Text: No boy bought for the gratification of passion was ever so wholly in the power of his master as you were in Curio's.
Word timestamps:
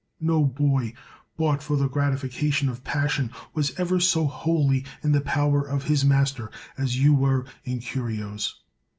No 0.19 0.45
boy 0.45 0.93
bought 1.37 1.61
for 1.61 1.77
the 1.77 1.87
gratification 1.87 2.69
of 2.69 2.83
passion 2.83 3.29
was 3.53 3.71
ever 3.79 3.99
so 3.99 4.25
wholly 4.25 4.83
in 5.03 5.11
the 5.11 5.21
power 5.21 5.61
of 5.63 5.83
his 5.83 6.03
master 6.03 6.49
as 6.75 6.97
you 6.97 7.13
were 7.13 7.45
in 7.65 7.81
Curio's. 7.81 8.55